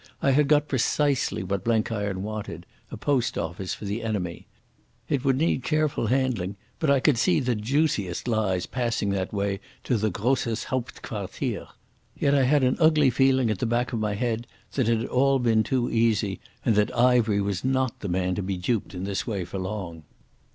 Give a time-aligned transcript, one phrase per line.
[0.19, 4.47] I had got precisely what Blenkiron wanted, a post office for the enemy.
[5.07, 9.59] It would need careful handling, but I could see the juiciest lies passing that way
[9.83, 11.67] to the Grosses Hauptquartier.
[12.17, 15.01] Yet I had an ugly feeling at the back of my head that it had
[15.01, 19.03] been all too easy, and that Ivery was not the man to be duped in
[19.03, 20.01] this way for long.